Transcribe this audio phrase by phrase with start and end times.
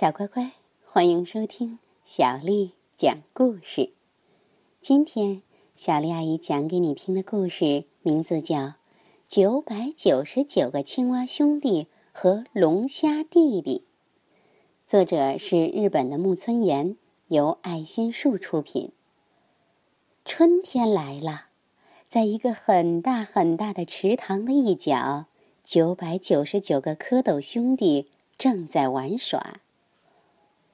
[0.00, 0.52] 小乖乖，
[0.84, 3.90] 欢迎收听小丽讲故事。
[4.80, 5.42] 今天，
[5.74, 8.56] 小丽阿姨讲给你听的故事名字叫
[9.26, 13.82] 《九百九十九个青蛙兄弟和龙虾弟弟》，
[14.88, 16.96] 作者是日本的木村岩，
[17.26, 18.92] 由爱心树出品。
[20.24, 21.46] 春天来了，
[22.06, 25.26] 在一个很大很大的池塘的一角，
[25.64, 28.06] 九百九十九个蝌蚪兄弟
[28.38, 29.60] 正在玩耍。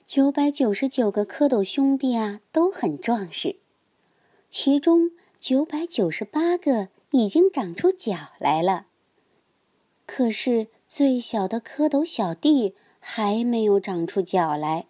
[0.07, 3.56] 九百九十九个蝌蚪兄弟啊，都很壮实。
[4.51, 8.87] 其中九百九十八个已经长出脚来了。
[10.06, 14.87] 可是最小的蝌蚪小弟还没有长出脚来。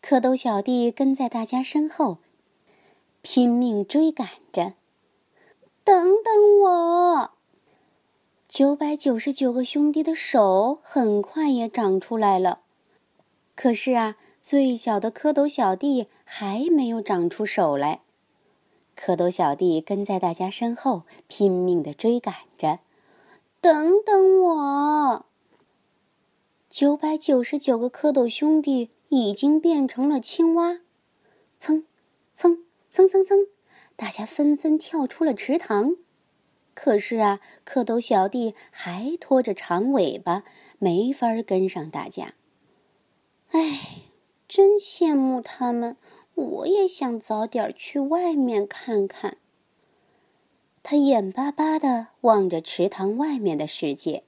[0.00, 2.18] 蝌蚪小弟跟在大家身后，
[3.22, 4.74] 拼命追赶着。
[5.82, 7.32] 等等我！
[8.48, 12.60] 九百九十九个兄弟的手很快也长出来了。
[13.62, 18.00] 可是啊，最小的蝌蚪小弟还没有长出手来。
[18.96, 22.78] 蝌蚪小弟跟在大家身后，拼命的追赶着。
[23.60, 25.26] 等等我！
[26.70, 30.80] 九百九十九个蝌蚪兄弟已经变成了青蛙，
[31.58, 31.84] 蹭，
[32.32, 33.40] 蹭，蹭蹭蹭，
[33.94, 35.96] 大家纷纷跳出了池塘。
[36.72, 40.44] 可是啊，蝌蚪小弟还拖着长尾巴，
[40.78, 42.32] 没法跟上大家。
[43.50, 44.02] 哎，
[44.46, 45.96] 真羡慕他们！
[46.34, 49.36] 我也想早点去外面看看。
[50.82, 54.24] 他眼巴巴的望着池塘外面的世界。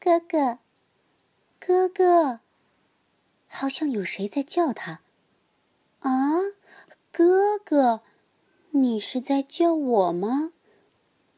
[0.00, 0.58] 哥哥，
[1.58, 2.40] 哥哥，
[3.46, 5.00] 好像有谁在叫他。
[5.98, 6.10] 啊，
[7.10, 8.00] 哥哥，
[8.70, 10.52] 你是在叫我吗？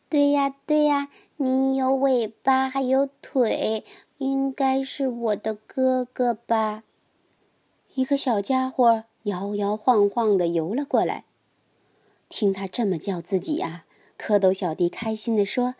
[0.08, 3.84] 对呀，对呀，你有尾巴，还有腿。
[4.24, 6.82] 应该是我的哥哥吧。
[7.94, 11.26] 一个小家伙摇摇晃晃的游了过来，
[12.30, 13.84] 听他这么叫自己呀，
[14.18, 15.74] 蝌蚪小弟开心的说：“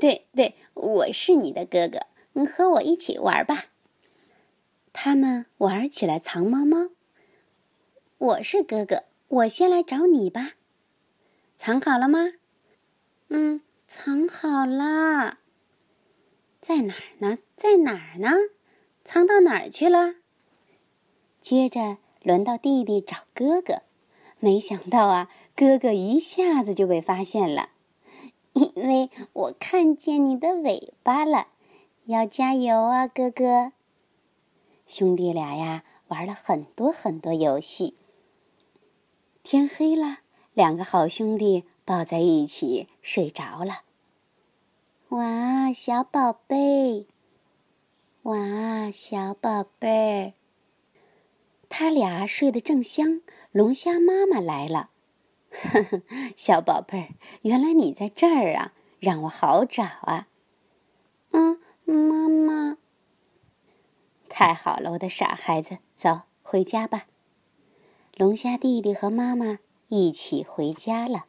[0.00, 3.64] 对对，我是你的哥哥，你和我一起玩吧。”
[4.94, 6.90] 他们玩起来藏猫猫。
[8.18, 10.52] 我是哥哥，我先来找你吧。
[11.56, 12.34] 藏好了吗？
[13.30, 15.39] 嗯，藏好了。
[16.60, 17.38] 在哪儿呢？
[17.56, 18.30] 在哪儿呢？
[19.02, 20.16] 藏到哪儿去了？
[21.40, 23.82] 接着轮到弟弟找哥哥，
[24.38, 27.70] 没想到啊，哥哥一下子就被发现了，
[28.52, 31.48] 因为我看见你的尾巴了，
[32.04, 33.72] 要加油啊，哥哥！
[34.86, 37.96] 兄弟俩呀，玩了很多很多游戏。
[39.42, 40.18] 天黑了，
[40.52, 43.84] 两个好兄弟抱在一起睡着了。
[45.10, 47.08] 哇，小宝贝！
[48.22, 50.32] 哇，小宝贝儿！
[51.68, 54.90] 他俩睡得正香，龙虾妈妈来了。
[55.50, 56.02] 呵呵，
[56.36, 57.08] 小宝贝儿，
[57.42, 60.28] 原来你在这儿啊，让我好找啊。
[61.32, 62.78] 嗯，妈妈。
[64.28, 67.06] 太好了，我的傻孩子，走，回家吧。
[68.16, 71.24] 龙虾弟弟和妈妈一起回家了。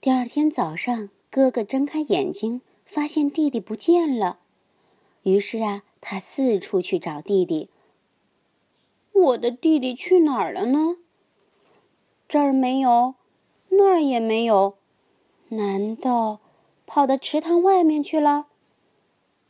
[0.00, 1.10] 第二天早上。
[1.34, 4.38] 哥哥睁开眼睛，发现弟弟不见了。
[5.24, 7.68] 于是啊，他四处去找弟弟。
[9.10, 10.98] 我的弟弟去哪儿了呢？
[12.28, 13.16] 这儿没有，
[13.70, 14.76] 那儿也没有，
[15.48, 16.38] 难道
[16.86, 18.46] 跑到池塘外面去了？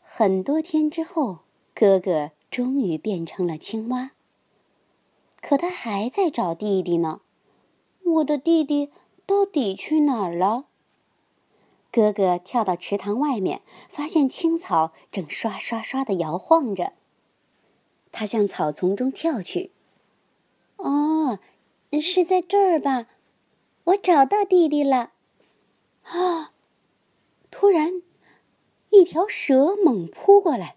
[0.00, 1.40] 很多天之后，
[1.74, 4.12] 哥哥终于变成了青蛙。
[5.42, 7.20] 可他还在找弟弟呢。
[8.04, 8.90] 我的弟弟
[9.26, 10.64] 到底去哪儿了？
[11.94, 16.94] 哥哥跳到池塘外面，发现青草正刷刷刷的摇晃着。
[18.10, 19.70] 他向草丛中跳去。
[20.78, 21.38] 哦，
[22.02, 23.06] 是在这儿吧？
[23.84, 25.12] 我找到弟弟了。
[26.02, 26.50] 啊！
[27.52, 28.02] 突然，
[28.90, 30.74] 一条蛇猛扑过来。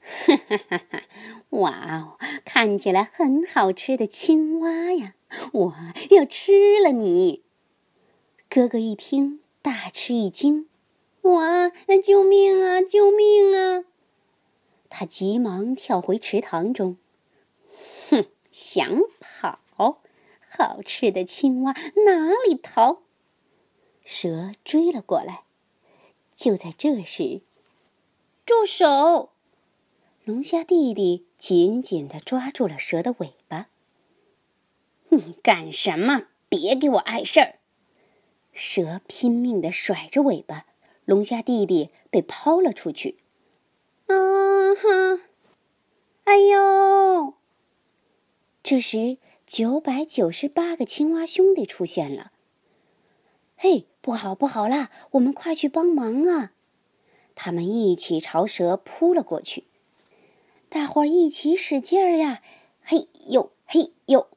[0.00, 1.02] 哈哈哈哈！
[1.50, 5.14] 哇哦，看起来很好吃的青蛙呀！
[5.52, 5.74] 我
[6.10, 7.44] 要吃了你！
[8.48, 9.43] 哥哥一听。
[9.64, 10.68] 大吃一惊，
[11.22, 11.70] 哇！
[12.02, 12.82] 救命啊！
[12.82, 13.84] 救命啊！
[14.90, 16.98] 他急忙跳回池塘中。
[18.10, 20.02] 哼，想跑？
[20.38, 21.72] 好吃的青蛙
[22.04, 22.98] 哪里逃？
[24.04, 25.44] 蛇追了过来。
[26.36, 27.40] 就在这时，
[28.44, 29.30] 住手！
[30.24, 33.70] 龙虾弟弟紧紧的抓住了蛇的尾巴。
[35.08, 36.26] 你干什么？
[36.50, 37.58] 别给我碍事儿！
[38.54, 40.66] 蛇拼命的甩着尾巴，
[41.04, 43.18] 龙虾弟弟被抛了出去。
[44.06, 44.14] 啊
[44.74, 45.22] 哈！
[46.24, 47.34] 哎呦！
[48.62, 52.32] 这时，九百九十八个青蛙兄弟出现了。
[53.56, 54.90] 嘿，不好不好啦！
[55.12, 56.52] 我们快去帮忙啊！
[57.34, 59.64] 他们一起朝蛇扑了过去。
[60.68, 62.40] 大伙儿一起使劲儿呀！
[62.82, 64.28] 嘿呦嘿呦！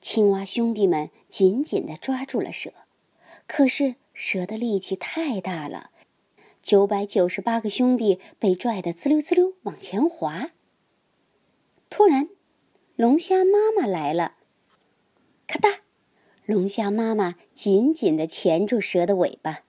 [0.00, 2.72] 青蛙兄弟们紧紧的抓住了蛇。
[3.56, 5.90] 可是蛇的力气太大了，
[6.60, 10.50] 九百九十八个兄弟被拽得滋溜滋溜往前滑。
[11.88, 12.28] 突然，
[12.96, 14.34] 龙虾妈妈来了，
[15.46, 15.82] 咔嗒！
[16.44, 19.60] 龙虾妈妈紧紧地钳住蛇的尾巴。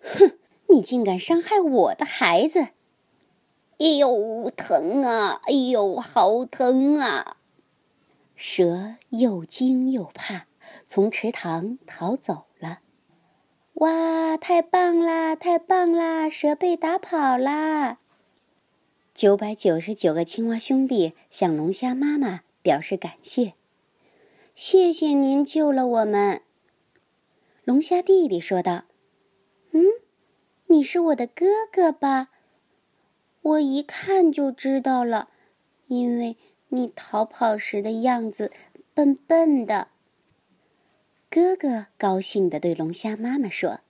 [0.00, 0.38] 哼，
[0.70, 2.68] 你竟敢伤害我的孩子！
[3.76, 5.42] 哎呦，疼啊！
[5.44, 7.36] 哎呦，好疼啊！
[8.34, 10.46] 蛇又惊又怕，
[10.86, 12.46] 从池塘逃走。
[13.78, 15.36] 哇，太棒啦！
[15.36, 16.28] 太棒啦！
[16.28, 17.98] 蛇被打跑啦！
[19.14, 23.52] 九百九十九个青蛙兄弟向龙虾妈妈表示感谢。
[24.56, 26.42] 谢谢您救了我们。
[27.62, 28.82] 龙虾弟弟说道
[29.70, 29.84] ：“嗯，
[30.66, 32.30] 你是我的哥哥吧？
[33.42, 35.28] 我一看就知道了，
[35.86, 36.36] 因为
[36.70, 38.50] 你逃跑时的样子
[38.92, 39.86] 笨笨的。”
[41.30, 43.80] 哥哥高兴地对龙虾妈妈说：“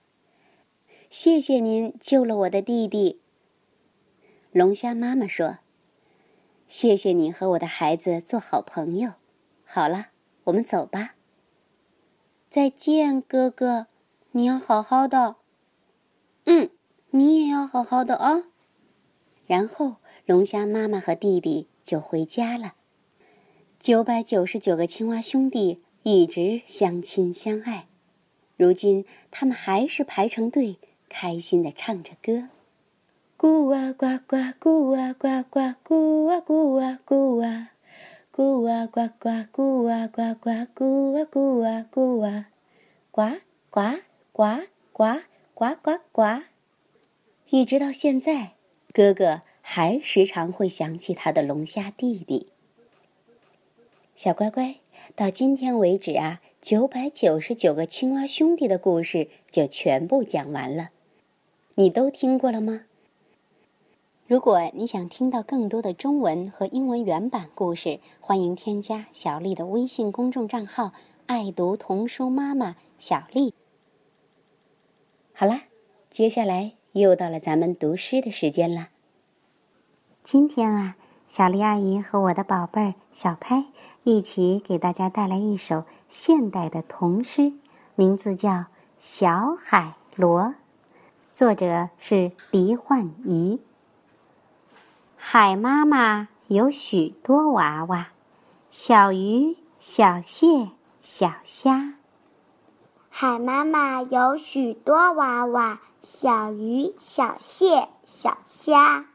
[1.09, 3.19] 谢谢您救了我的弟弟。”
[4.51, 5.59] 龙虾妈妈说
[6.67, 9.13] ：“谢谢你和我的孩子做好朋友。”
[9.65, 10.07] 好了。
[10.45, 11.13] 我们走吧。
[12.49, 13.85] 再见，哥哥，
[14.31, 15.35] 你要好好的。
[16.45, 16.71] 嗯，
[17.11, 18.45] 你也要好好的啊。
[19.45, 22.73] 然后，龙虾妈妈和弟弟就回家了。
[23.79, 27.85] 九百九十九个青蛙兄弟一直相亲相爱，
[28.57, 30.77] 如今他们还是排成队，
[31.07, 32.47] 开心的唱着歌：
[33.37, 37.69] 咕啊呱呱，咕啊呱呱，咕啊咕啊咕啊。
[38.33, 42.47] 咕啊呱呱，咕啊呱呱，咕啊咕啊咕啊，
[43.11, 43.21] 呱
[43.69, 43.99] 呱
[44.31, 44.61] 呱
[44.93, 45.21] 呱
[45.53, 46.23] 呱呱呱。
[47.49, 48.53] 一直到现在，
[48.93, 52.47] 哥哥还时常会想起他的龙虾弟弟。
[54.15, 54.77] 小乖乖，
[55.15, 60.89] 到今天为止啊，九百九十九个青蛙兄弟的故事就全部讲完了。
[61.75, 62.81] 你都听过了吗？
[64.27, 70.93] 如果你想听到更多的中文和英文原版故事，欢迎添加小丽的微信公众账号
[71.25, 73.53] “爱读童书妈妈小丽”。
[75.33, 75.63] 好啦，
[76.09, 78.89] 接下来又到了咱们读诗的时间了。
[80.21, 80.95] 今天啊，
[81.27, 83.65] 小丽阿姨和我的宝贝儿小拍
[84.03, 87.53] 一起给大家带来一首现代的童诗，
[87.95, 88.49] 名字叫
[88.97, 90.41] 《小海螺》，
[91.33, 93.59] 作者是狄焕仪。
[95.17, 98.07] 海妈妈有许多娃娃，
[98.69, 100.69] 小鱼、小蟹、
[101.01, 101.95] 小虾。
[103.09, 109.07] 海妈妈有许多娃娃，小鱼、小蟹、小虾。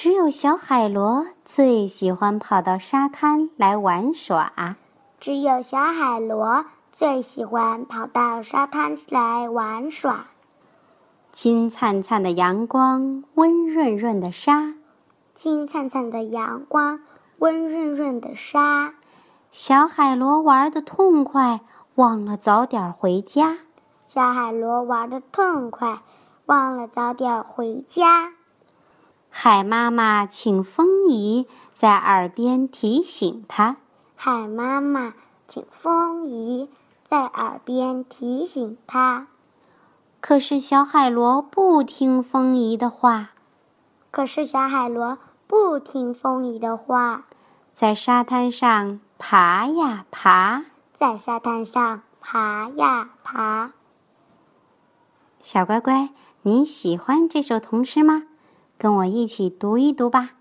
[0.00, 4.76] 只有小海螺最喜欢跑到沙滩来玩耍。
[5.18, 10.26] 只有小海螺最喜欢跑到沙滩来玩耍。
[11.32, 14.74] 金灿灿的阳光，温润润的沙。
[15.34, 17.00] 金灿灿的阳光，
[17.40, 18.94] 温润润的沙，
[19.50, 21.58] 小海螺玩的痛快，
[21.96, 23.58] 忘了早点回家。
[24.06, 26.02] 小海螺玩的痛快，
[26.46, 28.34] 忘了早点回家。
[29.40, 33.76] 海妈妈请风姨在耳边提醒他。
[34.16, 35.14] 海妈妈
[35.46, 36.68] 请风姨
[37.04, 39.28] 在耳边提醒他。
[40.20, 43.30] 可是小海螺不听风姨的话。
[44.10, 47.26] 可是小海螺不听风姨的话，
[47.72, 53.70] 在沙滩上爬呀爬，在沙滩上爬呀爬。
[55.40, 56.08] 小乖乖，
[56.42, 58.24] 你喜欢这首童诗吗？
[58.78, 60.37] 跟我一起读一读吧。